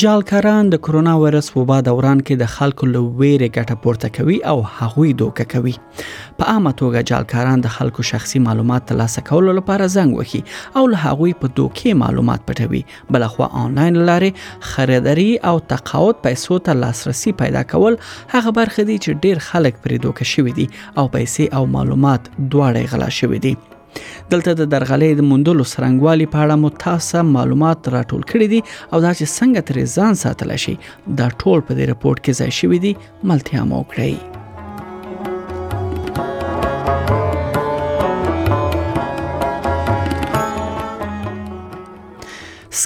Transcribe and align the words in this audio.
جالکاران 0.00 0.68
د 0.72 0.76
کرونا 0.84 1.12
وایرس 1.20 1.48
وبا 1.54 1.76
دوران 1.86 2.20
کې 2.20 2.36
د 2.42 2.48
خلکو 2.52 2.86
له 2.90 3.00
ویرې 3.16 3.48
ګټه 3.56 3.74
پورته 3.80 4.10
کوي 4.18 4.36
او 4.52 4.54
هغوی 4.76 5.10
دوکه 5.22 5.44
کوي 5.54 5.72
په 5.96 6.52
عامه 6.52 6.72
توګه 6.82 7.02
جالکاران 7.10 7.64
د 7.66 7.72
خلکو 7.74 8.04
شخصي 8.10 8.40
معلومات 8.44 8.86
ترلاسه 8.92 9.22
کولو 9.30 9.56
لپاره 9.58 9.88
زنګ 9.94 10.20
وهي 10.20 10.80
او 10.82 10.88
له 10.92 11.02
هغوی 11.10 11.34
په 11.42 11.52
دوکې 11.60 11.98
معلومات 12.04 12.46
پټوي 12.46 12.82
بل 13.18 13.26
خو 13.34 13.48
آنلاین 13.64 13.98
لارې 13.98 14.68
خریداري 14.70 15.26
او 15.50 15.52
تقاعد 15.74 16.22
پیسو 16.28 16.58
ته 16.70 16.78
لاسرسي 16.84 17.34
پیدا 17.44 17.66
کول 17.74 17.98
هغه 18.14 18.54
برخه 18.60 18.86
دي 18.92 18.96
چې 19.00 19.28
ډیر 19.28 19.44
خلک 19.50 19.84
پرې 19.84 20.08
دوکه 20.08 20.32
شوي 20.34 20.56
دي 20.60 20.66
او 20.70 21.04
پیسې 21.18 21.60
او 21.60 21.66
معلومات 21.76 22.32
دواړه 22.38 22.94
غلا 22.94 23.10
شوي 23.20 23.42
دي 23.48 23.54
دلته 24.32 24.50
د 24.56 24.62
درغلې 24.74 25.10
د 25.16 25.20
مندلو 25.30 25.64
سرنګوالي 25.72 26.26
په 26.34 26.38
اړه 26.44 26.54
مو 26.62 26.68
تاسو 26.86 27.20
معلومات 27.36 27.80
راټول 27.96 28.22
کړی 28.32 28.46
دي 28.52 28.60
او 28.92 28.98
دا 29.06 29.12
چې 29.18 29.24
څنګه 29.38 29.60
ترې 29.68 29.84
ځان 29.96 30.12
ساتل 30.24 30.50
شي 30.64 30.74
دا 31.20 31.26
ټول 31.40 31.58
په 31.66 31.72
دې 31.78 31.84
رپورت 31.92 32.18
کې 32.24 32.38
ځای 32.40 32.50
شوی 32.58 32.78
دی 32.84 32.92
ملتیا 33.30 33.62
مو 33.70 33.80
کړئ 33.94 34.14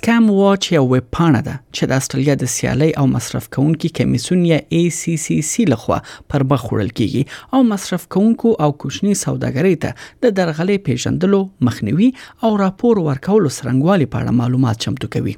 سکام 0.05 0.29
واچ 0.31 0.65
یو 0.73 0.85
ویب 0.89 1.05
پاڼه 1.17 1.41
ده 1.47 1.53
چې 1.77 1.87
د 1.91 2.01
استرالیا 2.03 2.35
د 2.41 2.49
سیالي 2.55 2.89
او 3.03 3.05
مصرف 3.12 3.47
کونکو 3.55 3.91
کمیسون 3.98 4.42
یا 4.48 4.59
ACCC 4.78 5.55
لخوا 5.75 5.98
پر 6.33 6.45
مخ 6.51 6.65
وړل 6.73 6.91
کیږي 7.01 7.23
او 7.59 7.62
مصرف 7.69 8.05
کونکو 8.17 8.53
او 8.67 8.69
کوچني 8.84 9.15
سوداګرۍ 9.20 9.78
ته 9.87 10.27
د 10.27 10.37
درغلي 10.41 10.77
پیژندلو 10.91 11.41
مخنیوي 11.70 12.11
او 12.48 12.53
راپور 12.65 13.03
ورکولو 13.09 13.56
سرنګوالي 13.59 14.11
په 14.15 14.27
اړه 14.27 14.41
معلومات 14.43 14.84
چمتو 14.87 15.11
کوي 15.17 15.37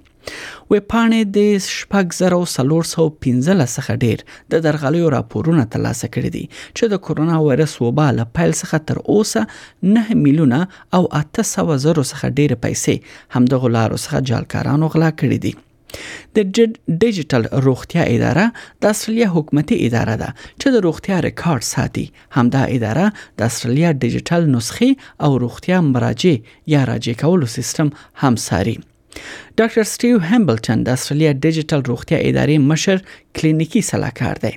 وپاڼې 0.71 1.19
د 1.35 1.43
شپږ 1.73 2.15
زره 2.21 2.39
او 2.39 2.47
سلور 2.53 2.89
سو 2.93 3.05
15 3.27 3.61
څخه 3.75 3.99
ډیر 4.05 4.25
د 4.55 4.65
درغلیو 4.69 5.11
راپورونه 5.17 5.65
ترلاسه 5.75 6.09
کړي 6.15 6.31
دي 6.37 6.45
چې 6.55 6.95
د 6.95 7.03
کورونا 7.09 7.37
وایرس 7.49 7.77
وبا 7.85 8.07
له 8.21 8.27
پیل 8.39 8.57
څخه 8.63 8.83
تر 8.89 9.03
اوسه 9.05 9.45
9 9.99 10.19
میلیونه 10.25 10.59
او 10.99 11.03
800 11.21 11.85
زره 11.87 12.05
څخه 12.13 12.35
ډیر 12.41 12.57
پیسې 12.65 13.23
هم 13.37 13.51
د 13.55 13.63
غلارو 13.67 14.03
څخه 14.07 14.27
جالکارانو 14.33 14.91
غلا 14.97 15.13
کړي 15.23 15.41
دي 15.47 15.55
د 16.37 16.61
ډیجیټل 16.61 17.47
روغتیا 17.67 18.03
اداره 18.15 18.47
د 18.85 18.95
استرالیا 18.95 19.29
حکومتي 19.37 19.79
اداره 19.89 20.17
ده 20.23 20.33
چې 20.41 20.75
د 20.77 20.85
روغتیا 20.87 21.21
ریکارډ 21.29 21.69
ساتي 21.71 22.05
همدا 22.39 22.65
اداره 22.79 23.07
د 23.43 23.47
استرالیا 23.51 23.93
ډیجیټل 24.03 24.51
نسخې 24.57 25.29
او 25.29 25.39
روغتیا 25.47 25.81
مراجع 25.93 26.35
یا 26.77 26.85
راجع 26.93 27.17
کولو 27.25 27.51
سیستم 27.57 27.93
هم 28.25 28.39
ساري 28.49 28.77
ډاکټر 29.59 29.84
سټیو 29.92 30.17
هامبلټن 30.31 30.78
د 30.86 30.98
استرالیا 30.98 31.33
ډیجیټل 31.45 31.81
روغتیا 31.91 32.19
ادارې 32.28 32.56
مشر 32.72 32.97
کلینیکی 33.41 33.83
سلاکار 33.91 34.42
دی 34.47 34.53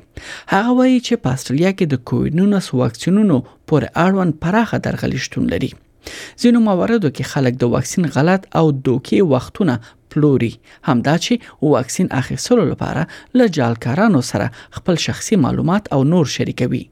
هغه 0.54 0.74
وایي 0.80 1.00
چې 1.08 1.24
په 1.28 1.38
استرالیا 1.38 1.72
کې 1.76 1.94
د 1.94 2.02
کووډ 2.12 2.42
19 2.48 2.82
واکسینونو 2.82 3.38
پر 3.70 3.86
اړوند 3.92 4.40
پراخه 4.48 4.82
درغلیشتون 4.90 5.48
لري 5.54 5.72
ځینو 6.10 6.66
مواردو 6.66 7.12
کې 7.14 7.34
خلک 7.36 7.60
د 7.64 7.72
واکسین 7.78 8.10
غلط 8.18 8.48
او 8.62 8.66
دوکي 8.90 9.22
وختونه 9.34 9.78
پلوري 10.14 10.52
همدا 10.90 11.16
چې 11.24 11.66
واکسین 11.76 12.08
اخیستلو 12.20 12.64
لپاره 12.70 13.04
له 13.42 13.48
جالکارانو 13.58 14.22
سره 14.32 14.50
خپل 14.78 15.02
شخصي 15.08 15.36
معلومات 15.48 15.92
او 15.98 16.04
نور 16.14 16.32
شریکوي 16.38 16.84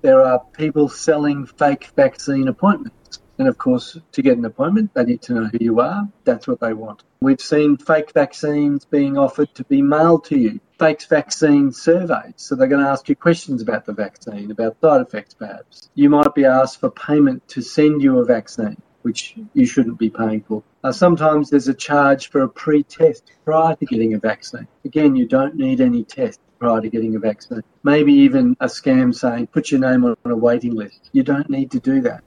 there 0.03 0.23
are 0.23 0.41
people 0.53 0.89
selling 0.89 1.47
fake 1.47 1.91
vaccine 1.97 2.49
appointments. 2.49 3.21
And 3.39 3.49
of 3.49 3.59
course, 3.59 3.99
to 4.13 4.23
get 4.23 4.39
an 4.39 4.45
appointment, 4.47 4.95
they 4.95 5.05
need 5.05 5.23
to 5.23 5.35
know 5.35 5.45
who 5.45 5.59
you 5.61 5.81
are. 5.81 6.09
That's 6.25 6.47
what 6.49 6.59
they 6.61 6.73
want. 6.73 7.03
We've 7.21 7.41
seen 7.41 7.77
fake 7.77 8.13
vaccines 8.13 8.87
being 8.87 9.19
offered 9.19 9.55
to 9.57 9.65
be 9.65 9.83
mailed 9.83 10.25
to 10.27 10.39
you, 10.39 10.61
fake 10.79 11.03
vaccine 11.07 11.73
surveys. 11.73 12.35
So 12.37 12.55
they're 12.55 12.67
going 12.69 12.85
to 12.85 12.91
ask 12.91 13.09
you 13.09 13.17
questions 13.17 13.61
about 13.61 13.85
the 13.85 13.93
vaccine, 13.93 14.51
about 14.51 14.77
side 14.81 15.03
effects 15.03 15.35
perhaps. 15.35 15.91
You 15.95 16.09
might 16.09 16.35
be 16.35 16.47
asked 16.47 16.81
for 16.81 16.91
payment 16.91 17.47
to 17.49 17.61
send 17.61 18.03
you 18.03 18.21
a 18.21 18.25
vaccine, 18.25 18.81
which 19.03 19.37
you 19.53 19.67
shouldn't 19.67 19.99
be 19.99 20.09
paying 20.09 20.43
for. 20.43 20.63
Uh, 20.83 20.93
sometimes 20.93 21.51
there's 21.51 21.69
a 21.69 21.75
charge 21.75 22.31
for 22.31 22.41
a 22.41 22.49
pre 22.49 22.85
test 22.85 23.31
prior 23.45 23.77
to 23.77 23.85
getting 23.85 24.15
a 24.15 24.19
vaccine. 24.19 24.67
Again, 24.87 25.15
you 25.15 25.27
don't 25.27 25.57
need 25.57 25.83
any 25.83 26.05
test 26.05 26.41
prior 26.59 26.81
to 26.81 26.89
getting 26.89 27.15
a 27.17 27.19
vaccine. 27.19 27.63
Maybe 27.83 28.13
even 28.13 28.57
a 28.61 28.67
scam 28.67 29.15
saying, 29.15 29.49
put 29.49 29.71
your 29.71 29.81
name 29.81 30.05
on 30.05 30.17
a 30.25 30.37
waiting 30.37 30.75
list. 30.75 31.11
You 31.13 31.23
don't 31.23 31.49
need 31.51 31.71
to 31.73 31.81
do 31.81 32.01
that. 32.03 32.23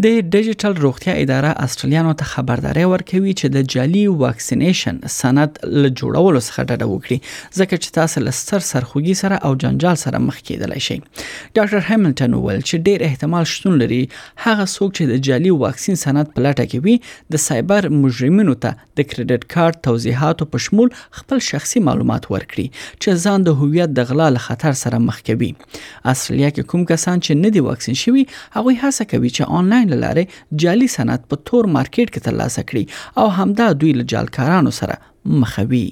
د 0.00 0.04
ډیجیټل 0.34 0.72
روغتیا 0.82 1.12
اداره 1.14 1.48
استرالیانو 1.64 2.12
ته 2.20 2.24
خبرداري 2.28 2.84
ورکوي 2.90 3.32
چې 3.38 3.50
د 3.54 3.64
جالي 3.72 4.04
واکسینیشن 4.20 5.00
سند 5.14 5.56
له 5.64 5.90
جوړولو 6.00 6.40
څخه 6.46 6.68
ډډه 6.68 6.86
وکړي 6.92 7.18
ځکه 7.58 7.76
چې 7.82 7.88
تاسو 7.96 8.22
له 8.26 8.32
ستر 8.38 8.64
سرخوږي 8.68 9.14
سره 9.22 9.40
او 9.48 9.58
جنجال 9.64 9.98
سره 10.04 10.20
مخ 10.28 10.38
کېدلی 10.46 10.78
شئ 10.86 10.96
ډاکټر 11.00 11.82
هیملټن 11.90 12.36
وویل 12.38 12.62
چې 12.68 12.86
ډیر 12.86 13.04
احتمال 13.08 13.48
شتون 13.56 13.76
لري 13.82 13.98
هغه 13.98 14.66
څوک 14.70 14.94
چې 14.94 15.10
د 15.12 15.20
جالي 15.28 15.52
واکسین 15.64 16.00
سند 16.04 16.32
پلټه 16.40 16.66
کوي 16.76 16.96
د 17.36 17.44
سایبر 17.48 17.90
مجرمینو 17.98 18.56
ته 18.64 18.80
د 18.80 19.08
کریډټ 19.10 19.46
کارت 19.56 19.82
توضیحات 19.88 20.46
په 20.54 20.64
شمول 20.68 20.94
خپل 21.20 21.44
شخصي 21.50 21.84
معلومات 21.90 22.30
ورکړي 22.30 22.78
چې 22.78 23.26
ځان 23.26 23.46
د 23.50 23.60
هویت 23.60 23.94
د 24.00 24.10
غلا 24.14 24.30
له 24.40 24.46
خطر 24.48 24.80
سره 24.86 25.04
مخ 25.10 25.20
کوي 25.30 25.52
استرالیا 25.60 26.52
کې 26.56 26.74
کوم 26.74 26.90
کسان 26.94 27.24
چې 27.26 27.44
نه 27.46 27.54
دي 27.60 27.66
واکسین 27.70 28.02
شوي 28.06 28.26
هغه 28.40 28.68
هڅه 28.72 29.10
کوي 29.14 29.28
چې 29.36 29.58
آنلاین 29.62 29.81
آنلاین 29.82 30.86
سند 30.96 31.20
په 31.30 31.36
تور 31.48 31.64
مارکیټ 31.76 32.08
کې 32.14 32.24
ترلاسه 32.28 32.62
کړي 32.70 32.82
او 33.20 33.26
همدا 33.38 33.66
دوی 33.80 33.92
له 33.98 34.04
جالکارانو 34.14 34.72
سره 34.80 34.94
مخوي 35.42 35.86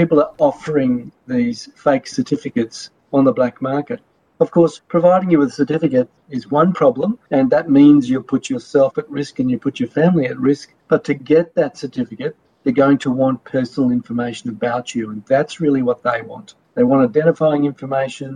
people 0.00 0.20
are 0.26 0.32
offering 0.50 0.92
these 1.34 1.60
fake 1.84 2.06
certificates 2.18 2.78
on 3.16 3.22
the 3.30 3.36
black 3.40 3.56
market 3.72 4.00
Of 4.44 4.48
course, 4.56 4.74
providing 4.94 5.28
you 5.32 5.36
with 5.40 5.52
a 5.52 5.58
certificate 5.62 6.08
is 6.38 6.42
one 6.60 6.70
problem, 6.80 7.10
and 7.36 7.46
that 7.54 7.66
means 7.78 8.02
you 8.12 8.18
put 8.32 8.44
yourself 8.52 8.92
at 9.02 9.06
risk 9.18 9.34
and 9.42 9.48
you 9.52 9.58
put 9.66 9.78
your 9.82 9.88
family 10.00 10.26
at 10.32 10.38
risk. 10.50 10.66
But 10.92 11.00
to 11.08 11.14
get 11.32 11.46
that 11.60 11.72
certificate, 11.84 12.34
they're 12.60 12.78
going 12.84 12.98
to 13.04 13.10
want 13.22 13.36
personal 13.56 13.90
information 14.00 14.46
about 14.56 14.84
you, 14.96 15.04
and 15.12 15.20
that's 15.34 15.54
really 15.64 15.82
what 15.88 16.00
they 16.08 16.16
want. 16.32 16.48
They 16.76 16.84
want 16.90 17.06
identifying 17.10 17.62
information, 17.72 18.30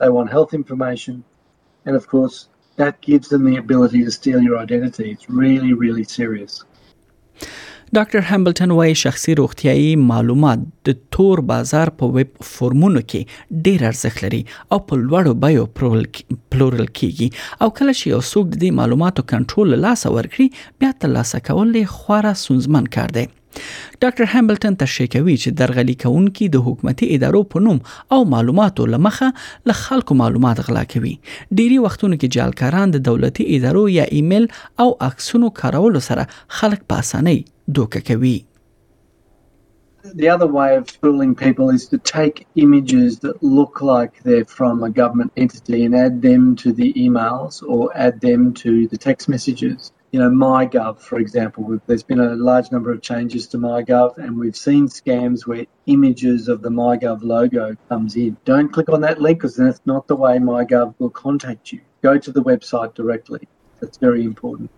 they 0.00 0.10
want 0.16 0.34
health 0.36 0.52
information, 0.62 1.14
and 1.86 1.94
of 2.00 2.04
course, 2.16 2.36
that 2.76 3.00
gives 3.00 3.28
them 3.28 3.44
the 3.44 3.56
ability 3.56 4.04
to 4.04 4.10
steal 4.10 4.40
your 4.42 4.58
identity. 4.58 5.10
It's 5.16 5.26
really, 5.42 5.72
really 5.84 6.04
serious. 6.16 6.54
ډاکټر 7.94 8.20
هامبلټن 8.26 8.70
وايي 8.70 8.94
شخصي 9.00 9.34
روغتيایي 9.40 9.90
معلومات 9.96 10.58
د 10.88 10.96
تور 11.16 11.40
بازار 11.50 11.90
په 12.00 12.06
ویب 12.16 12.30
فورمونو 12.46 13.02
کې 13.02 13.60
ډېر 13.66 13.84
ارزښت 13.90 14.22
لري 14.24 14.40
او 14.72 14.78
په 14.88 14.98
لوړو 15.02 15.34
بایو 15.44 15.66
پلورل 15.80 16.86
کیږي 17.00 17.28
او 17.66 17.68
کله 17.80 17.94
چې 17.98 18.10
یو 18.14 18.22
څوک 18.30 18.58
د 18.64 18.74
معلوماتو 18.80 19.26
کنټرول 19.34 19.76
لاس 19.84 20.04
ورکړي 20.08 20.66
بیا 20.84 20.92
ترلاسه 21.04 21.42
کول 21.50 21.70
یې 21.70 22.00
خورا 22.00 22.34
سونزمن 22.44 22.90
کار 22.98 23.14
دی 23.18 23.26
ډاکټر 24.02 24.26
هامبلټن 24.34 24.74
تشریح 24.82 25.08
کوي 25.16 25.34
چې 25.42 25.48
درغلي 25.60 25.96
کوونکي 26.04 26.44
د 26.48 26.56
حکومتي 26.66 27.06
ادارو 27.16 27.42
په 27.52 27.58
نوم 27.66 27.78
او 28.14 28.20
معلوماتو 28.34 28.82
لمخه 28.94 29.28
له 29.70 29.74
خلکو 29.84 30.12
معلومات 30.22 30.58
غلا 30.68 30.84
کوي 30.94 31.14
ډيري 31.60 31.78
وختونو 31.84 32.14
کې 32.20 32.32
جالکاران 32.38 32.88
د 32.94 32.98
دولتي 33.10 33.44
ادارو 33.56 33.84
یا 33.98 34.04
ایمیل 34.16 34.44
او 34.82 34.88
عکسونو 35.10 35.46
کارولو 35.60 36.00
سره 36.08 36.24
خلک 36.58 36.80
په 36.90 36.94
اسانۍ 37.04 37.38
دوکه 37.78 38.02
کوي 38.10 38.38
The 40.22 40.28
other 40.34 40.46
way 40.58 40.70
of 40.78 40.84
fooling 41.02 41.30
people 41.44 41.68
is 41.76 41.84
to 41.92 41.98
take 42.16 42.36
images 42.66 43.10
that 43.24 43.36
look 43.58 43.74
like 43.92 44.12
they're 44.26 44.48
from 44.58 44.74
a 44.88 44.90
government 45.00 45.30
entity 45.44 45.78
and 45.86 45.94
add 46.06 46.14
them 46.28 46.42
to 46.62 46.68
the 46.80 46.88
emails 47.04 47.54
or 47.76 47.80
add 48.06 48.16
them 48.28 48.40
to 48.62 48.70
the 48.90 48.98
text 49.06 49.24
messages. 49.34 49.78
you 50.14 50.20
know, 50.20 50.30
MyGov, 50.30 51.00
for 51.00 51.18
example, 51.18 51.80
there's 51.88 52.04
been 52.04 52.20
a 52.20 52.36
large 52.36 52.70
number 52.70 52.92
of 52.92 53.02
changes 53.02 53.48
to 53.48 53.56
MyGov, 53.58 54.16
and 54.16 54.38
we've 54.38 54.54
seen 54.56 54.86
scams 54.86 55.44
where 55.44 55.66
images 55.86 56.46
of 56.46 56.62
the 56.62 56.68
MyGov 56.68 57.24
logo 57.24 57.74
comes 57.88 58.14
in. 58.14 58.36
Don't 58.44 58.68
click 58.68 58.88
on 58.90 59.00
that 59.00 59.20
link 59.20 59.38
because 59.38 59.56
that's 59.56 59.80
not 59.86 60.06
the 60.06 60.14
way 60.14 60.38
MyGov 60.38 60.94
will 61.00 61.10
contact 61.10 61.72
you. 61.72 61.80
Go 62.00 62.16
to 62.16 62.30
the 62.30 62.44
website 62.44 62.94
directly. 62.94 63.48
That's 63.80 63.96
very 63.98 64.22
important. 64.22 64.70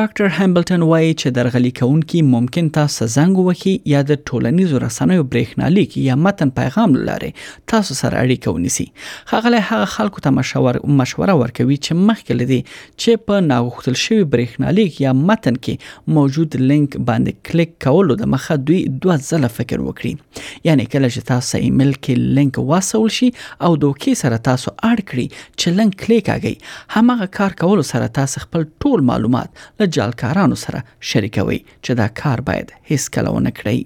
ډاکټر 0.00 0.28
هامبلټن 0.38 0.82
وایي 0.90 1.10
چې 1.20 1.30
درغلي 1.36 1.70
کوونکي 1.80 2.20
ممکن 2.28 2.68
تاسو 2.76 3.06
زنګ 3.14 3.40
وکي 3.48 3.72
یا 3.90 3.98
د 4.06 4.16
ټولنیزو 4.30 4.78
رسنیو 4.84 5.26
برېښنالیک 5.34 5.92
یا 6.06 6.14
متن 6.22 6.50
پیغام 6.56 6.94
لاره 7.08 7.28
تاسو 7.72 7.94
سره 7.98 8.22
اړیکه 8.22 8.54
ونیسي 8.56 8.86
هغه 9.32 9.52
له 9.54 9.60
هغه 9.68 9.90
خلکو 9.96 10.22
ته 10.24 10.32
مشوره 10.38 10.80
مشوره 11.02 11.36
ورکوي 11.42 11.76
چې 11.84 11.98
مخکې 12.08 12.38
لدی 12.40 12.58
چې 12.70 13.22
په 13.28 13.44
ناغوښتل 13.50 14.00
شوی 14.06 14.26
برېښنالیک 14.32 14.98
یا 15.04 15.12
متن 15.20 15.60
کې 15.68 16.16
موجود 16.18 16.58
لینک 16.72 16.98
باندې 16.98 17.46
کلیک 17.50 17.78
کول 17.86 18.12
د 18.24 18.32
مخه 18.34 18.58
دوی 18.72 18.80
دوه 18.90 19.18
ځله 19.28 19.52
فکر 19.60 19.84
وکړي 19.84 20.42
یعنی 20.70 20.88
کله 20.96 21.12
چې 21.14 21.30
تاسو 21.30 21.60
ایمیل 21.68 21.94
کې 22.00 22.34
لینک 22.40 22.60
واسول 22.72 23.14
شي 23.20 23.30
او 23.36 23.72
دوکې 23.86 24.18
سره 24.24 24.42
تاسو 24.50 24.74
اړ 24.74 25.08
کړی 25.14 25.38
چې 25.38 25.80
لینک 25.80 25.96
کلیک 26.04 26.34
اګي 26.36 26.76
همغه 26.98 27.32
کار 27.40 27.56
کول 27.64 27.86
سره 27.94 28.12
تاسو 28.22 28.46
خپل 28.48 28.68
ټول 28.86 29.08
معلومات 29.14 29.23
معلومات 29.28 29.48
له 29.80 29.86
جالکارانو 29.96 30.56
سره 30.64 30.80
شریکوي 31.10 31.60
چې 31.84 31.92
دا 32.00 32.08
کار 32.22 32.38
باید 32.48 32.68
هیڅ 32.90 33.04
کله 33.14 33.30
ونه 33.34 33.52
we 33.64 33.80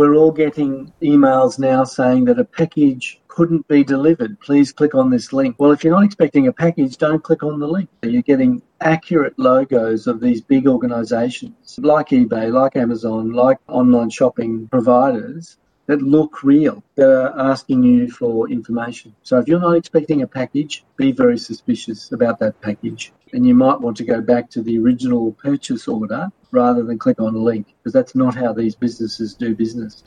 We're 0.00 0.16
all 0.20 0.34
getting 0.44 0.72
emails 1.12 1.52
now 1.70 1.80
saying 1.98 2.22
that 2.28 2.38
a 2.44 2.46
package 2.60 3.04
couldn't 3.34 3.66
be 3.74 3.80
delivered. 3.94 4.32
Please 4.48 4.68
click 4.80 4.92
on 5.00 5.06
this 5.14 5.26
link. 5.38 5.52
Well, 5.60 5.72
if 5.76 5.80
you're 5.82 5.98
not 5.98 6.08
expecting 6.10 6.44
a 6.46 6.54
package, 6.64 6.92
don't 7.06 7.22
click 7.28 7.42
on 7.50 7.56
the 7.64 7.68
link. 7.76 7.88
You're 8.14 8.30
getting 8.32 8.52
accurate 8.94 9.36
logos 9.50 10.00
of 10.12 10.16
these 10.24 10.40
big 10.54 10.64
organizations 10.76 11.68
like 11.92 12.08
eBay, 12.18 12.46
like 12.60 12.74
Amazon, 12.84 13.22
like 13.44 13.58
online 13.82 14.10
shopping 14.18 14.52
providers 14.76 15.42
that 15.86 16.00
look 16.02 16.42
real 16.42 16.82
that 16.94 17.08
are 17.08 17.50
asking 17.52 17.82
you 17.82 18.10
for 18.10 18.48
information. 18.48 19.14
So 19.22 19.38
if 19.38 19.48
you're 19.48 19.60
not 19.60 19.76
expecting 19.76 20.22
a 20.22 20.26
package, 20.26 20.84
be 20.96 21.12
very 21.12 21.38
suspicious 21.38 22.10
about 22.12 22.38
that 22.38 22.60
package. 22.60 23.12
And 23.32 23.46
you 23.46 23.54
might 23.54 23.80
want 23.80 23.96
to 23.98 24.04
go 24.04 24.20
back 24.20 24.48
to 24.50 24.62
the 24.62 24.78
original 24.78 25.32
purchase 25.32 25.86
order 25.88 26.28
rather 26.52 26.82
than 26.84 26.98
click 26.98 27.20
on 27.20 27.34
a 27.34 27.38
link 27.38 27.74
because 27.78 27.92
that's 27.92 28.14
not 28.14 28.34
how 28.34 28.52
these 28.52 28.74
businesses 28.74 29.34
do 29.34 29.54
business. 29.54 30.04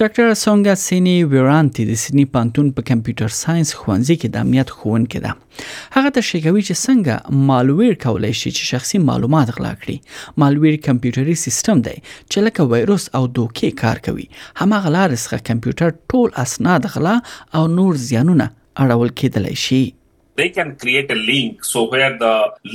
ډاکټر 0.00 0.28
سونګا 0.44 0.74
سینی 0.86 1.12
ویرانتی 1.32 1.84
د 1.88 1.96
سینی 2.02 2.22
پانتون 2.34 2.68
په 2.76 2.82
کمپیوټر 2.90 3.32
ساينس 3.38 3.72
ښوونځي 3.80 4.14
کې 4.20 4.28
د 4.34 4.46
امنیت 4.46 4.70
ښوونکې 4.76 5.24
ده 5.24 5.96
هغه 5.96 6.12
ته 6.18 6.24
شیکوي 6.28 6.62
چې 6.68 6.80
څنګه 6.84 7.42
مالویر 7.50 7.98
کولای 8.04 8.30
شي 8.42 8.52
چې 8.52 8.68
شخصي 8.72 9.00
معلومات 9.08 9.52
غلا 9.56 9.72
کړي 9.82 10.38
مالویر 10.44 10.78
کمپیوټري 10.86 11.36
سیستم 11.42 11.82
دی 11.88 11.94
چې 12.04 12.46
لکه 12.46 12.66
وایروس 12.72 13.06
او 13.20 13.22
دوکې 13.24 13.76
کار 13.82 14.00
کوي 14.08 14.26
هماغه 14.62 14.94
لار 14.96 15.14
څخه 15.16 15.46
کمپیوټر 15.50 15.98
ټول 16.12 16.32
اسناد 16.46 16.88
غلا 16.94 17.14
او 17.60 17.64
نور 17.76 18.00
زیانونه 18.06 18.48
اړول 18.86 19.12
کېدلی 19.22 19.60
شي 19.66 19.82
they 20.40 20.48
can 20.60 20.70
create 20.84 21.10
a 21.16 21.20
link 21.24 21.68
so 21.72 21.84
where 21.94 22.10
the 22.26 22.32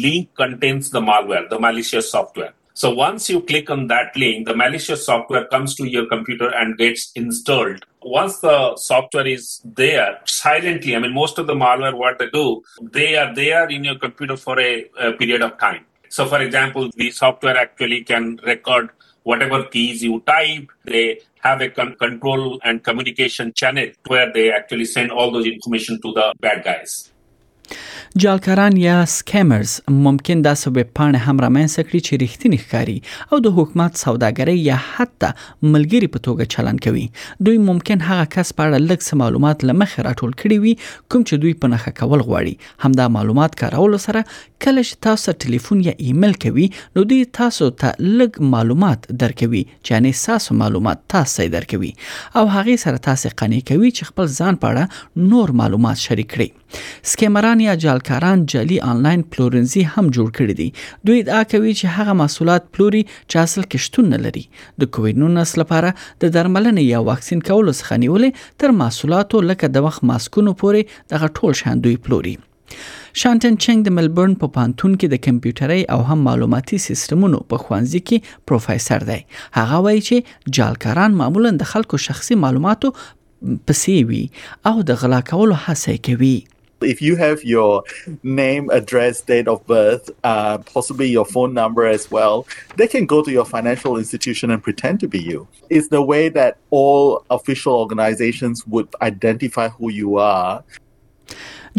link 0.08 0.30
contains 0.44 0.92
the 0.98 1.04
malware 1.10 1.46
the 1.56 1.60
malicious 1.68 2.12
software 2.18 2.52
So 2.78 2.92
once 2.94 3.28
you 3.28 3.42
click 3.42 3.72
on 3.72 3.88
that 3.88 4.16
link, 4.16 4.46
the 4.48 4.56
malicious 4.56 5.04
software 5.04 5.46
comes 5.48 5.74
to 5.78 5.86
your 5.90 6.06
computer 6.06 6.48
and 6.54 6.78
gets 6.78 7.12
installed. 7.16 7.84
Once 8.04 8.38
the 8.42 8.76
software 8.78 9.26
is 9.26 9.60
there 9.66 10.20
silently, 10.26 10.96
I 10.96 11.00
mean, 11.00 11.12
most 11.12 11.40
of 11.40 11.48
the 11.48 11.56
malware, 11.56 11.96
what 11.98 12.20
they 12.20 12.30
do, 12.32 12.62
they 12.80 13.16
are 13.16 13.34
there 13.34 13.68
in 13.68 13.84
your 13.84 13.98
computer 13.98 14.38
for 14.38 14.60
a, 14.60 14.86
a 15.02 15.14
period 15.14 15.42
of 15.42 15.58
time. 15.58 15.86
So, 16.10 16.28
for 16.28 16.40
example, 16.40 16.92
the 16.98 17.10
software 17.10 17.58
actually 17.58 18.04
can 18.04 18.40
record 18.46 18.92
whatever 19.24 19.64
keys 19.64 20.04
you 20.04 20.20
type. 20.28 20.70
They 20.86 21.22
have 21.42 21.62
a 21.62 21.70
con- 21.72 21.96
control 21.96 22.60
and 22.64 22.84
communication 22.84 23.54
channel 23.56 23.88
where 24.06 24.32
they 24.32 24.52
actually 24.52 24.86
send 24.86 25.12
all 25.12 25.32
those 25.32 25.48
information 25.48 26.00
to 26.04 26.14
the 26.14 26.32
bad 26.42 26.64
guys. 26.64 27.12
جالکاران 28.24 28.78
یا 28.84 29.04
سکیمرز 29.16 29.80
ممکن 29.92 30.42
داسې 30.46 30.72
ویب 30.76 30.92
پاڼې 31.00 31.24
هم 31.26 31.44
رامنځته 31.44 31.88
کړي 31.88 32.00
چې 32.06 32.22
ریښتینی 32.22 32.60
ښکاري 32.62 32.96
او 33.36 33.40
د 33.48 33.54
حکومت 33.58 34.00
سوداګرۍ 34.04 34.64
یا 34.68 34.78
حتی 34.86 35.30
ملګری 35.74 36.10
په 36.16 36.24
توګه 36.28 36.54
چلند 36.54 36.84
کوي 36.86 37.04
دوی 37.48 37.60
ممکن 37.70 38.06
هغه 38.10 38.30
کس 38.38 38.54
په 38.60 38.70
اړه 38.70 38.90
لږ 38.92 39.20
معلومات 39.24 39.66
لمخې 39.70 40.08
راټول 40.08 40.34
کړي 40.44 40.58
وي 40.64 40.74
کوم 40.86 41.26
چې 41.30 41.42
دوی 41.44 41.54
په 41.64 41.74
نخښه 41.74 41.98
کول 42.02 42.24
غواړي 42.30 42.86
همدا 42.86 43.08
معلومات 43.18 43.58
کارول 43.64 43.98
سره 44.08 44.24
کله 44.32 44.88
چې 44.88 45.04
تاسو 45.10 45.36
ټلیفون 45.46 45.86
یا 45.90 45.96
ایمیل 46.08 46.38
کوي 46.46 46.68
نو 46.96 47.06
دوی 47.14 47.22
تاسو 47.42 47.70
ته 47.70 47.76
تا 47.82 47.92
لږ 48.04 48.46
معلومات 48.56 49.04
درکوي 49.26 49.64
چې 49.72 50.06
نه 50.08 50.16
تاسو 50.30 50.56
معلومات 50.64 51.04
تاسو 51.16 51.50
درکوي 51.58 51.92
او 52.40 52.48
هغه 52.58 52.80
سره 52.88 53.04
تاسو 53.10 53.36
قانع 53.44 53.62
کوي 53.72 53.92
چې 53.92 54.12
خپل 54.14 54.32
ځان 54.40 54.62
په 54.64 54.74
اړه 54.74 55.30
نور 55.36 55.56
معلومات 55.64 56.06
شریک 56.08 56.34
کړئ 56.34 56.67
سکیمران 57.10 57.60
یا 57.66 57.74
جالکاران 57.84 58.40
جالي 58.52 58.78
انلاین 58.92 59.22
پلورنځي 59.34 59.82
هم 59.94 60.06
جوړ 60.18 60.28
کړی 60.38 60.54
دي 60.60 60.68
دوی 61.10 61.20
دا 61.30 61.40
کوي 61.52 61.74
چې 61.80 61.98
هغه 62.00 62.16
محصولات 62.22 62.66
پلوري 62.78 63.04
چې 63.12 63.42
اصل 63.44 63.62
کې 63.62 63.84
شتون 63.86 64.10
نه 64.14 64.20
لري 64.26 64.44
د 64.82 64.90
کووډ 64.98 65.24
19 65.24 65.62
لپاره 65.62 65.94
د 66.24 66.34
درملنې 66.38 66.90
یا 66.94 67.00
واکسین 67.10 67.44
کولو 67.50 67.74
څخه 67.82 68.02
نیولې 68.06 68.58
تر 68.64 68.76
محصولاتو 68.82 69.44
لکه 69.52 69.72
د 69.78 69.86
وخت 69.88 70.08
ماسکونو 70.12 70.56
پورې 70.64 71.14
دغه 71.16 71.32
ټول 71.40 71.58
شان 71.62 71.84
دوی 71.86 71.96
پلوري 72.10 72.34
شانټن 72.40 73.56
چنګ 73.60 73.88
د 73.88 73.96
ملبورن 74.00 74.36
په 74.44 74.54
پانتون 74.58 74.98
کې 75.02 75.14
د 75.14 75.24
کمپیوټري 75.30 75.86
او 75.96 76.00
هم 76.12 76.18
معلوماتي 76.30 76.82
سیستمونو 76.88 77.42
په 77.54 77.64
خوانځي 77.68 78.12
کې 78.12 78.44
پروفیسور 78.52 79.08
دی 79.12 79.20
هغه 79.62 79.80
وایي 79.88 80.04
چې 80.10 80.52
جالکاران 80.60 81.18
معمولا 81.24 81.56
د 81.64 81.72
خلکو 81.74 82.04
شخصي 82.10 82.40
معلوماتو 82.44 82.94
پسې 83.00 84.12
وي 84.12 84.24
او 84.72 84.76
د 84.92 85.02
غلا 85.06 85.22
کولو 85.34 85.62
هڅه 85.64 86.00
کوي 86.10 86.36
if 86.82 87.02
you 87.02 87.16
have 87.16 87.44
your 87.44 87.84
name, 88.24 88.70
address, 88.70 89.22
date 89.22 89.48
of 89.48 89.66
birth, 89.68 90.10
uh, 90.24 90.58
possibly 90.60 91.08
your 91.08 91.26
phone 91.26 91.54
number 91.54 91.86
as 91.86 92.10
well, 92.12 92.48
they 92.76 92.88
can 92.88 93.06
go 93.06 93.24
to 93.24 93.32
your 93.32 93.46
financial 93.46 93.98
institution 93.98 94.52
and 94.52 94.62
pretend 94.64 95.00
to 95.00 95.08
be 95.08 95.20
you. 95.20 95.48
It's 95.70 95.88
the 95.90 96.02
way 96.02 96.30
that 96.30 96.58
all 96.70 97.26
official 97.30 97.74
organizations 97.74 98.66
would 98.68 98.88
identify 99.02 99.70
who 99.70 99.90
you 99.92 100.18
are 100.18 100.64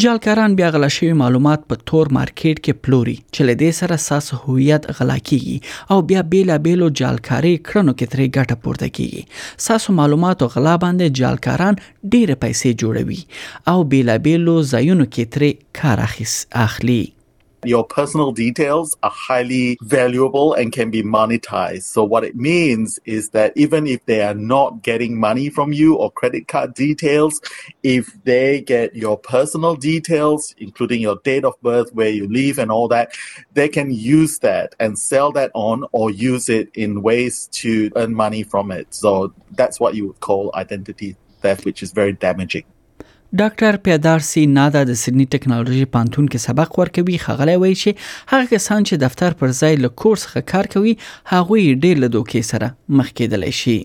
جالکاران 0.00 0.54
بیا 0.56 0.68
غلا 0.70 0.88
شوی 0.96 1.12
معلومات 1.20 1.62
په 1.70 1.76
تور 1.90 2.10
مارکیټ 2.16 2.60
کې 2.66 2.72
پلوري 2.86 3.14
چې 3.20 3.48
لدې 3.50 3.70
سره 3.78 3.98
ساس 4.06 4.30
هویت 4.42 4.86
غلا 4.98 5.16
کیږي 5.30 5.92
او 5.94 5.98
بیا 6.12 6.22
بیلا 6.34 6.56
بیلو 6.68 6.88
جالکاری 7.02 7.52
کړنو 7.68 7.94
کې 7.98 8.14
ترې 8.14 8.26
ګټه 8.28 8.64
پورته 8.64 8.90
کیږي 9.00 9.66
ساسو 9.66 9.96
معلوماتو 10.00 10.50
غلا 10.56 10.76
باندې 10.86 11.20
جالکاران 11.22 11.82
ډېر 12.12 12.34
پیسې 12.46 12.82
جوړوي 12.82 13.20
او 13.74 13.78
بیلا 13.94 14.16
بیلو 14.28 14.56
ځایونو 14.72 15.10
کې 15.12 15.36
ترې 15.36 15.62
کار 15.80 16.08
اخلي 16.66 17.02
Your 17.64 17.84
personal 17.84 18.30
details 18.30 18.96
are 19.02 19.10
highly 19.12 19.78
valuable 19.82 20.54
and 20.54 20.70
can 20.72 20.90
be 20.92 21.02
monetized. 21.02 21.82
So 21.82 22.04
what 22.04 22.22
it 22.22 22.36
means 22.36 23.00
is 23.04 23.30
that 23.30 23.52
even 23.56 23.88
if 23.88 24.04
they 24.06 24.22
are 24.22 24.34
not 24.34 24.82
getting 24.82 25.18
money 25.18 25.50
from 25.50 25.72
you 25.72 25.96
or 25.96 26.12
credit 26.12 26.46
card 26.46 26.74
details, 26.74 27.40
if 27.82 28.10
they 28.22 28.60
get 28.60 28.94
your 28.94 29.18
personal 29.18 29.74
details, 29.74 30.54
including 30.58 31.00
your 31.00 31.18
date 31.24 31.44
of 31.44 31.60
birth, 31.60 31.90
where 31.92 32.10
you 32.10 32.28
live 32.32 32.58
and 32.60 32.70
all 32.70 32.86
that, 32.88 33.10
they 33.54 33.68
can 33.68 33.90
use 33.90 34.38
that 34.38 34.76
and 34.78 34.96
sell 34.96 35.32
that 35.32 35.50
on 35.54 35.84
or 35.90 36.12
use 36.12 36.48
it 36.48 36.70
in 36.74 37.02
ways 37.02 37.48
to 37.54 37.90
earn 37.96 38.14
money 38.14 38.44
from 38.44 38.70
it. 38.70 38.86
So 38.94 39.34
that's 39.50 39.80
what 39.80 39.96
you 39.96 40.06
would 40.06 40.20
call 40.20 40.52
identity 40.54 41.16
theft, 41.42 41.64
which 41.64 41.82
is 41.82 41.90
very 41.90 42.12
damaging. 42.12 42.64
ډاکټر 43.40 43.76
پیدار 43.86 44.18
سی 44.30 44.42
نادا 44.56 44.82
د 44.90 44.94
سیدنی 45.02 45.24
ټکنالوژي 45.34 45.82
پانتون 45.96 46.28
کې 46.32 46.38
سبق 46.46 46.70
ورکوي 46.78 47.16
خغلی 47.24 47.56
وایي 47.62 47.74
چې 47.80 48.06
هغه 48.32 48.48
کسان 48.54 48.80
چې 48.88 49.02
دفتر 49.04 49.30
پر 49.42 49.52
ځای 49.60 49.74
له 49.84 49.88
کورس 50.04 50.22
څخه 50.26 50.40
کار 50.54 50.64
کوي 50.76 50.92
هغه 51.34 51.76
ډیر 51.84 51.94
له 52.06 52.12
دوکې 52.16 52.42
سره 52.54 52.72
مخ 53.00 53.10
کېدلی 53.20 53.52
شي 53.60 53.78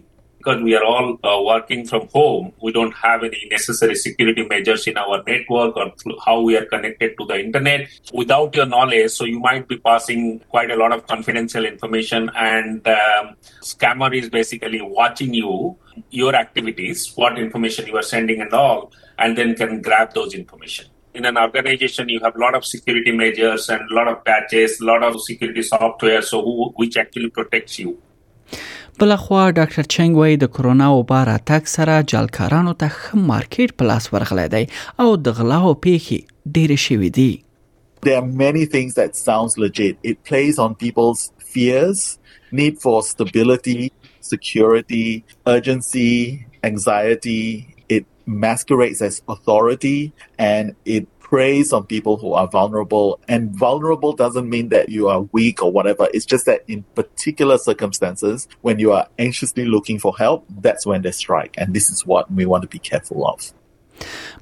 because 0.44 0.62
we 0.62 0.76
are 0.76 0.84
all 0.84 1.18
uh, 1.24 1.42
working 1.42 1.88
from 1.88 2.06
home, 2.10 2.52
we 2.62 2.72
don't 2.74 2.94
have 2.94 3.24
any 3.24 3.48
necessary 3.50 3.96
security 3.96 4.46
measures 4.46 4.86
in 4.88 4.98
our 4.98 5.24
network 5.26 5.76
or 5.78 5.94
how 6.26 6.42
we 6.42 6.58
are 6.58 6.66
connected 6.66 7.18
to 7.18 7.26
the 7.26 7.40
internet 7.40 7.88
without 8.14 8.54
your 8.56 8.66
knowledge. 8.66 9.12
So 9.12 9.24
you 9.24 9.40
might 9.40 9.68
be 9.70 9.78
passing 9.78 10.40
quite 10.50 10.70
a 10.70 10.76
lot 10.76 10.92
of 10.92 11.08
confidential 11.08 11.66
information, 11.66 12.30
and 12.36 12.86
um, 12.88 13.36
scammer 13.62 14.14
is 14.14 14.30
basically 14.30 14.82
watching 14.82 15.34
you, 15.34 15.78
your 16.10 16.36
activities, 16.36 17.14
what 17.16 17.40
information 17.40 17.88
you 17.88 17.96
are 17.96 18.02
sending, 18.04 18.42
and 18.42 18.52
all, 18.54 18.92
and 19.20 19.38
then 19.38 19.56
can 19.56 19.82
grab 19.82 20.14
those 20.14 20.34
information 20.34 20.88
in 21.14 21.26
an 21.26 21.38
organization 21.38 22.10
you 22.10 22.20
have 22.24 22.36
a 22.36 22.40
lot 22.40 22.56
of 22.56 22.66
security 22.66 23.12
measures 23.12 23.70
and 23.70 23.82
a 23.92 23.94
lot 23.94 24.08
of 24.08 24.26
patches 24.26 24.82
a 24.82 24.84
lot 24.86 25.04
of 25.04 25.22
security 25.22 25.62
software 25.62 26.24
so 26.24 26.42
who, 26.42 26.70
which 26.78 26.98
actually 26.98 27.30
protects 27.30 27.78
you 27.78 28.02
بلخوا 29.02 29.44
ډاکټر 29.58 29.84
چنګ 29.94 30.12
وای 30.22 30.34
د 30.42 30.46
کورونا 30.56 30.86
او 30.96 31.00
بار 31.12 31.28
اتاک 31.38 31.64
سره 31.76 31.94
جالکارانو 32.12 32.74
ته 32.84 32.88
خم 32.98 33.20
مارکیټ 33.32 33.70
پلاس 33.82 34.04
ورغلی 34.16 34.46
دی 34.54 34.62
او 35.06 35.08
د 35.28 35.38
غلاو 35.40 35.72
پیخي 35.86 36.20
ډېر 36.56 36.70
شوې 36.86 37.12
دي 37.20 37.32
There 38.08 38.20
are 38.22 38.32
many 38.46 38.62
things 38.72 38.94
that 39.00 39.12
sounds 39.18 39.52
legit. 39.66 39.96
It 40.12 40.18
plays 40.30 40.56
on 40.64 40.76
people's 40.76 41.22
fears, 41.54 42.00
need 42.60 42.74
for 42.84 42.96
stability, 43.12 43.76
security, 44.34 45.08
urgency, 45.54 46.12
anxiety. 46.70 47.44
It 48.00 48.04
masquerades 48.46 49.00
as 49.10 49.16
authority 49.36 49.96
and 50.50 50.76
it 50.98 51.04
preys 51.34 51.70
on 51.78 51.84
people 51.96 52.16
who 52.22 52.30
are 52.40 52.50
vulnerable. 52.60 53.08
And 53.34 53.42
vulnerable 53.68 54.12
doesn't 54.24 54.48
mean 54.56 54.68
that 54.76 54.86
you 54.96 55.04
are 55.14 55.22
weak 55.38 55.58
or 55.66 55.70
whatever. 55.78 56.04
It's 56.16 56.28
just 56.34 56.46
that 56.50 56.60
in 56.74 56.80
particular 57.00 57.58
circumstances, 57.70 58.38
when 58.68 58.76
you 58.84 58.90
are 58.98 59.06
anxiously 59.26 59.66
looking 59.76 59.98
for 60.06 60.12
help, 60.24 60.40
that's 60.66 60.84
when 60.90 61.00
they 61.06 61.14
strike. 61.24 61.54
And 61.60 61.68
this 61.78 61.88
is 61.94 62.00
what 62.12 62.24
we 62.38 62.44
want 62.52 62.62
to 62.68 62.72
be 62.78 62.82
careful 62.92 63.20
of. 63.34 63.40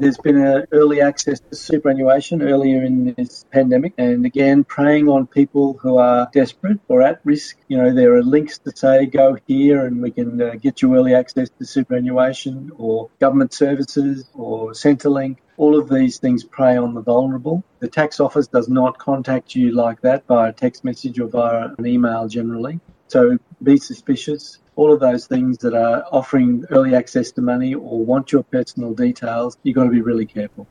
there's 0.00 0.16
been 0.16 0.36
an 0.36 0.64
early 0.70 1.00
access 1.00 1.40
to 1.40 1.56
superannuation 1.56 2.40
earlier 2.40 2.84
in 2.84 3.14
this 3.14 3.44
pandemic, 3.50 3.94
and 3.98 4.24
again, 4.24 4.62
preying 4.62 5.08
on 5.08 5.26
people 5.26 5.72
who 5.80 5.96
are 5.98 6.30
desperate 6.32 6.78
or 6.86 7.02
at 7.02 7.18
risk. 7.24 7.56
You 7.66 7.78
know, 7.78 7.92
there 7.92 8.14
are 8.14 8.22
links 8.22 8.58
to 8.58 8.70
say, 8.76 9.06
go 9.06 9.36
here 9.48 9.84
and 9.86 10.00
we 10.00 10.12
can 10.12 10.40
uh, 10.40 10.50
get 10.52 10.82
you 10.82 10.94
early 10.94 11.16
access 11.16 11.48
to 11.58 11.64
superannuation 11.66 12.70
or 12.78 13.10
government 13.18 13.52
services 13.52 14.24
or 14.34 14.70
Centrelink. 14.70 15.38
All 15.56 15.76
of 15.76 15.88
these 15.88 16.18
things 16.18 16.44
prey 16.44 16.76
on 16.76 16.94
the 16.94 17.00
vulnerable. 17.02 17.64
The 17.80 17.88
tax 17.88 18.20
office 18.20 18.46
does 18.46 18.68
not 18.68 18.98
contact 18.98 19.56
you 19.56 19.72
like 19.72 20.00
that 20.02 20.28
via 20.28 20.52
text 20.52 20.84
message 20.84 21.18
or 21.18 21.26
via 21.26 21.70
an 21.76 21.86
email 21.88 22.28
generally. 22.28 22.78
So 23.08 23.36
be 23.64 23.78
suspicious. 23.78 24.58
all 24.78 24.90
of 24.96 25.00
those 25.08 25.24
things 25.34 25.54
that 25.64 25.74
are 25.86 25.98
offering 26.18 26.50
early 26.76 26.92
access 27.00 27.26
to 27.36 27.40
money 27.52 27.72
or 27.88 27.96
want 28.12 28.24
your 28.34 28.44
personal 28.56 28.90
details, 29.04 29.50
you've 29.62 29.76
got 29.80 29.86
to 29.90 29.94
be 30.00 30.04
really 30.10 30.28
careful. 30.36 30.64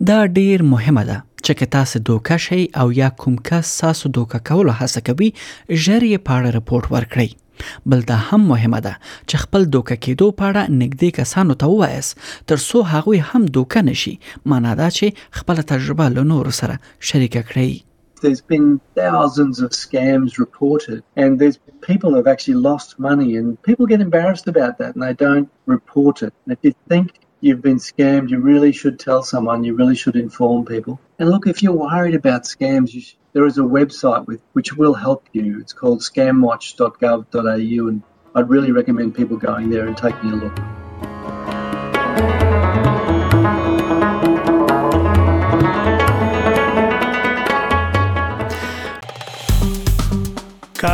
دا 0.00 0.26
ډیر 0.26 0.62
مهمه 0.62 1.04
ده 1.04 1.22
چې 1.42 1.54
که 1.58 1.66
تاسو 1.66 1.98
دوکه 1.98 2.36
شئ 2.44 2.58
او 2.80 2.92
یا 2.92 3.08
کوم 3.10 3.36
کس 3.36 3.78
تاسو 3.78 4.08
دوکه 4.08 4.38
کولو 4.48 4.72
هڅه 4.80 5.02
کوي 5.08 5.28
ژر 5.36 6.06
یې 6.06 6.24
پاړه 6.30 6.52
رپورت 6.56 6.88
ورکړئ 6.94 7.28
بل 7.92 8.02
دا 8.10 8.16
هم 8.24 8.40
مهمه 8.48 8.80
ده 8.88 8.94
چې 9.28 9.36
خپل 9.44 9.64
دوکه 9.76 9.98
کېدو 10.08 10.30
پاړه 10.42 10.74
نږدې 10.82 11.16
کسانو 11.22 11.58
ته 11.64 11.72
ووایس 11.74 12.12
تر 12.52 12.64
څو 12.68 12.84
هغوی 12.96 13.22
هم 13.32 13.46
دوکه 13.60 13.82
نشي 13.92 14.16
معنا 14.54 14.74
دا 14.84 14.90
چې 15.00 15.40
خپل 15.40 15.62
تجربه 15.74 16.08
له 16.20 16.28
نور 16.34 16.50
سره 16.62 16.80
شریک 17.10 17.36
کړئ 17.36 17.72
there's 18.24 18.40
been 18.40 18.80
thousands 18.96 19.60
of 19.60 19.70
scams 19.72 20.38
reported, 20.38 21.04
and 21.14 21.38
there's 21.38 21.58
people 21.82 22.14
have 22.16 22.26
actually 22.26 22.54
lost 22.54 22.98
money, 22.98 23.36
and 23.36 23.62
people 23.62 23.84
get 23.84 24.00
embarrassed 24.00 24.48
about 24.48 24.78
that, 24.78 24.94
and 24.94 25.02
they 25.02 25.12
don't 25.12 25.48
report 25.66 26.22
it. 26.22 26.32
And 26.46 26.54
if 26.54 26.58
you 26.62 26.74
think 26.88 27.16
you've 27.42 27.60
been 27.60 27.76
scammed, 27.76 28.30
you 28.30 28.38
really 28.38 28.72
should 28.72 28.98
tell 28.98 29.22
someone. 29.22 29.62
You 29.62 29.74
really 29.74 29.94
should 29.94 30.16
inform 30.16 30.64
people. 30.64 30.98
And 31.18 31.28
look, 31.28 31.46
if 31.46 31.62
you're 31.62 31.74
worried 31.74 32.14
about 32.14 32.44
scams, 32.44 32.92
should, 32.92 33.16
there 33.34 33.44
is 33.44 33.58
a 33.58 33.62
website 33.62 34.26
with, 34.26 34.40
which 34.54 34.72
will 34.72 34.94
help 34.94 35.26
you. 35.32 35.60
It's 35.60 35.74
called 35.74 36.00
scamwatch.gov.au, 36.00 37.88
and 37.88 38.02
I'd 38.34 38.48
really 38.48 38.72
recommend 38.72 39.14
people 39.14 39.36
going 39.36 39.68
there 39.68 39.86
and 39.86 39.96
taking 39.98 40.32
a 40.32 40.36
look. 40.36 40.56